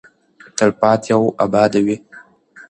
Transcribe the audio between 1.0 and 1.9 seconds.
او اباده